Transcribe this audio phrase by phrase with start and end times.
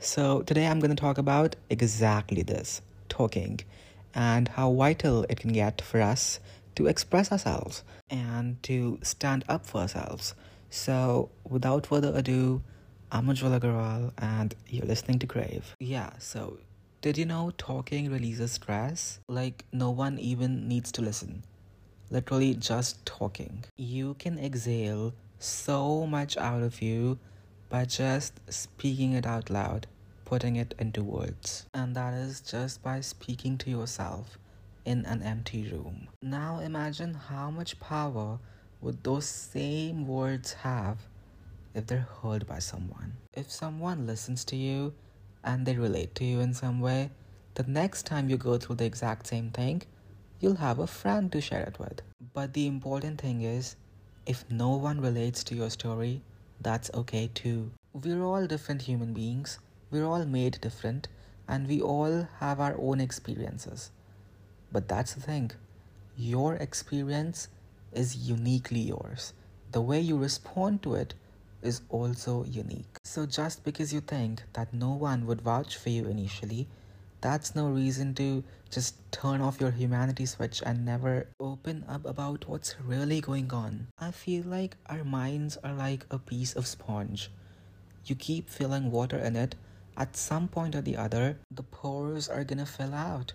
[0.00, 3.58] So, today I'm going to talk about exactly this talking
[4.14, 6.38] and how vital it can get for us
[6.76, 10.36] to express ourselves and to stand up for ourselves.
[10.70, 12.62] So, without further ado,
[13.10, 15.74] I'm Ujwala Agarwal and you're listening to Crave.
[15.80, 16.58] Yeah, so
[17.00, 19.18] did you know talking releases stress?
[19.26, 21.42] Like, no one even needs to listen.
[22.08, 23.64] Literally, just talking.
[23.76, 27.18] You can exhale so much out of you
[27.68, 29.86] by just speaking it out loud,
[30.24, 31.66] putting it into words.
[31.74, 34.38] And that is just by speaking to yourself
[34.84, 36.08] in an empty room.
[36.22, 38.38] Now imagine how much power
[38.80, 40.98] would those same words have
[41.74, 43.14] if they're heard by someone.
[43.34, 44.94] If someone listens to you
[45.44, 47.10] and they relate to you in some way,
[47.54, 49.82] the next time you go through the exact same thing,
[50.40, 52.00] you'll have a friend to share it with.
[52.32, 53.76] But the important thing is,
[54.26, 56.22] if no one relates to your story,
[56.60, 57.70] that's okay too.
[57.92, 59.58] We're all different human beings,
[59.90, 61.08] we're all made different,
[61.48, 63.90] and we all have our own experiences.
[64.72, 65.52] But that's the thing
[66.16, 67.48] your experience
[67.92, 69.32] is uniquely yours.
[69.72, 71.14] The way you respond to it
[71.62, 72.98] is also unique.
[73.04, 76.68] So, just because you think that no one would vouch for you initially,
[77.20, 82.48] that's no reason to just turn off your humanity switch and never open up about
[82.48, 83.88] what's really going on.
[83.98, 87.30] I feel like our minds are like a piece of sponge.
[88.04, 89.54] You keep filling water in it,
[89.96, 93.32] at some point or the other, the pores are gonna fill out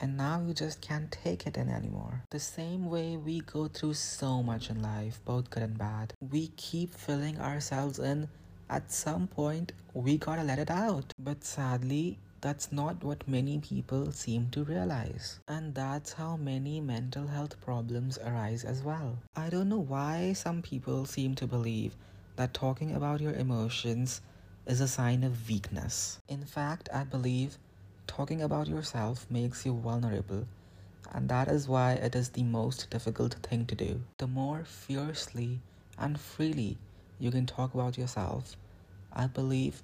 [0.00, 2.22] and now you just can't take it in anymore.
[2.30, 6.48] The same way we go through so much in life, both good and bad, we
[6.56, 8.28] keep filling ourselves in.
[8.68, 11.12] At some point, we gotta let it out.
[11.18, 15.40] But sadly, that's not what many people seem to realize.
[15.48, 19.18] And that's how many mental health problems arise as well.
[19.34, 21.96] I don't know why some people seem to believe
[22.36, 24.20] that talking about your emotions
[24.66, 26.20] is a sign of weakness.
[26.28, 27.58] In fact, I believe
[28.06, 30.46] talking about yourself makes you vulnerable,
[31.12, 34.02] and that is why it is the most difficult thing to do.
[34.18, 35.60] The more fiercely
[35.98, 36.78] and freely
[37.18, 38.56] you can talk about yourself,
[39.12, 39.82] I believe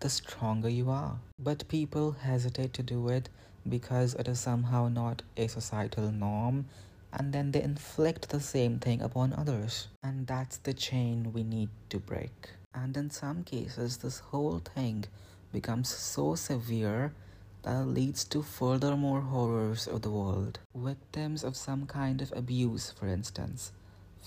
[0.00, 1.18] the stronger you are.
[1.38, 3.28] But people hesitate to do it
[3.68, 6.66] because it is somehow not a societal norm,
[7.12, 9.88] and then they inflict the same thing upon others.
[10.02, 12.50] And that's the chain we need to break.
[12.74, 15.04] And in some cases, this whole thing
[15.52, 17.14] becomes so severe
[17.62, 20.58] that it leads to further more horrors of the world.
[20.74, 23.72] Victims of some kind of abuse, for instance,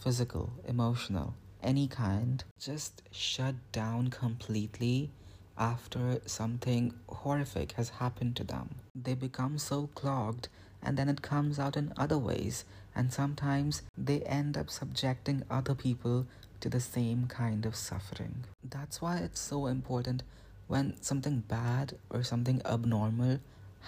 [0.03, 5.12] physical, emotional, any kind, just shut down completely
[5.59, 8.75] after something horrific has happened to them.
[8.96, 10.47] They become so clogged
[10.81, 12.64] and then it comes out in other ways,
[12.96, 16.25] and sometimes they end up subjecting other people
[16.62, 18.46] to the same kind of suffering.
[18.64, 20.24] That's why it's so important
[20.68, 23.40] when something bad or something abnormal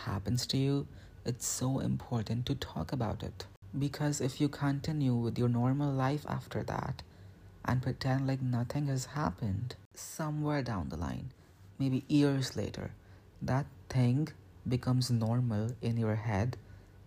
[0.06, 0.88] happens to you,
[1.26, 3.46] it's so important to talk about it.
[3.78, 7.03] Because if you continue with your normal life after that
[7.64, 11.32] and pretend like nothing has happened, somewhere down the line,
[11.81, 12.92] maybe years later,
[13.42, 14.30] that thing
[14.68, 16.58] becomes normal in your head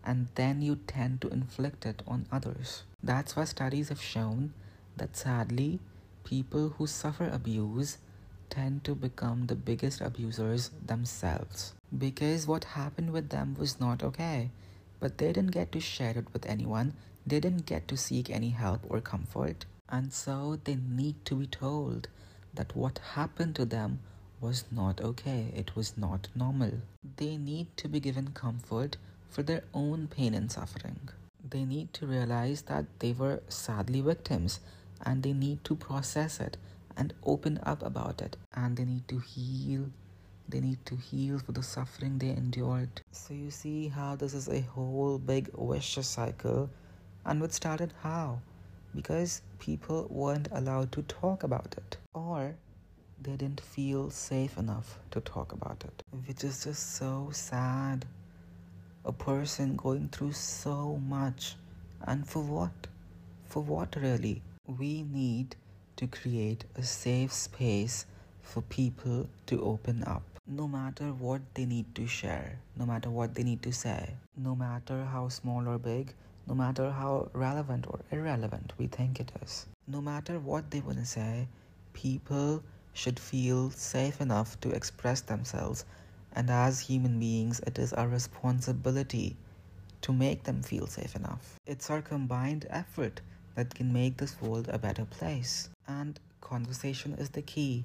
[0.05, 2.83] and then you tend to inflict it on others.
[3.03, 4.53] That's why studies have shown
[4.97, 5.79] that sadly,
[6.25, 7.99] people who suffer abuse
[8.51, 14.51] tend to become the biggest abusers themselves because what happened with them was not okay.
[15.01, 16.95] But they didn't get to share it with anyone,
[17.27, 21.47] they didn't get to seek any help or comfort, and so they need to be
[21.47, 22.09] told
[22.55, 23.99] that what happened to them
[24.41, 26.73] was not okay, it was not normal.
[27.17, 28.97] They need to be given comfort
[29.29, 31.09] for their own pain and suffering.
[31.49, 34.61] They need to realize that they were sadly victims
[35.05, 36.57] and they need to process it
[36.97, 38.37] and open up about it.
[38.55, 39.91] And they need to heal.
[40.49, 43.01] They need to heal for the suffering they endured.
[43.13, 46.71] So you see how this is a whole big vicious cycle.
[47.25, 48.41] And it started how?
[48.95, 51.97] Because people weren't allowed to talk about it.
[52.13, 52.55] Or
[53.21, 56.03] they didn't feel safe enough to talk about it.
[56.27, 58.05] Which is just so sad.
[59.05, 61.57] A person going through so much.
[62.07, 62.87] And for what?
[63.47, 64.43] For what really?
[64.67, 65.57] We need
[65.97, 68.07] to create a safe space
[68.43, 70.23] for people to open up.
[70.47, 74.55] No matter what they need to share, no matter what they need to say, no
[74.55, 76.13] matter how small or big,
[76.47, 80.99] no matter how relevant or irrelevant we think it is, no matter what they want
[80.99, 81.49] to say,
[81.95, 82.63] people
[82.95, 85.85] should feel safe enough to express themselves.
[86.33, 89.37] And as human beings, it is our responsibility
[90.01, 91.57] to make them feel safe enough.
[91.67, 93.21] It's our combined effort
[93.55, 95.69] that can make this world a better place.
[95.87, 97.85] And conversation is the key.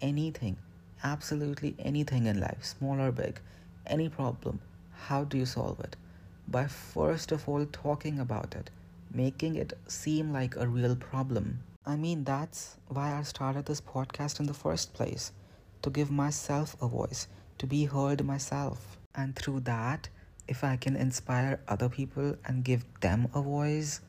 [0.00, 0.56] Anything,
[1.04, 3.40] absolutely anything in life, small or big,
[3.86, 4.60] any problem,
[4.92, 5.96] how do you solve it?
[6.48, 8.70] By first of all talking about it,
[9.12, 11.60] making it seem like a real problem.
[11.88, 15.30] I mean, that's why I started this podcast in the first place
[15.82, 17.28] to give myself a voice,
[17.58, 18.98] to be heard myself.
[19.14, 20.08] And through that,
[20.48, 24.00] if I can inspire other people and give them a voice,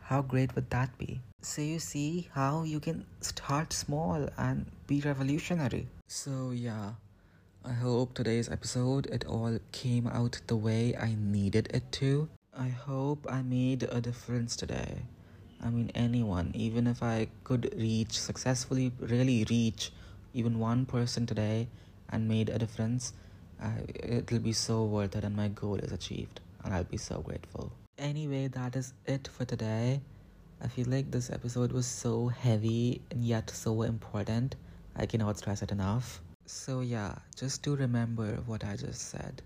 [0.00, 1.20] how great would that be?
[1.42, 5.86] So, you see how you can start small and be revolutionary.
[6.08, 6.94] So, yeah,
[7.64, 12.28] I hope today's episode it all came out the way I needed it to.
[12.52, 15.02] I hope I made a difference today.
[15.62, 19.92] I mean, anyone, even if I could reach successfully, really reach
[20.34, 21.68] even one person today
[22.10, 23.12] and made a difference,
[23.62, 27.20] uh, it'll be so worth it and my goal is achieved and I'll be so
[27.20, 27.72] grateful.
[27.98, 30.00] Anyway, that is it for today.
[30.60, 34.56] I feel like this episode was so heavy and yet so important.
[34.96, 36.20] I cannot stress it enough.
[36.46, 39.42] So, yeah, just to remember what I just said.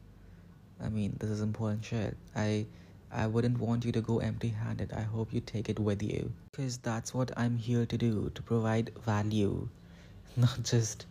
[0.83, 2.17] I mean, this is important shit.
[2.35, 2.67] I
[3.12, 4.93] I wouldn't want you to go empty-handed.
[4.93, 8.43] I hope you take it with you because that's what I'm here to do, to
[8.43, 9.69] provide value,
[10.37, 11.06] not just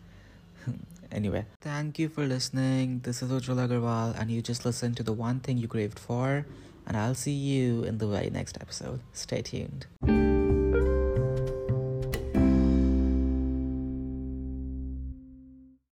[1.11, 2.99] Anyway, thank you for listening.
[3.03, 6.45] This is Ujjwal Agarwal, and you just listened to the one thing you craved for.
[6.87, 8.99] And I'll see you in the very next episode.
[9.13, 10.34] Stay tuned.